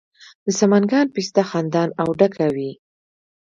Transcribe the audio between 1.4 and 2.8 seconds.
خندان او ډکه وي.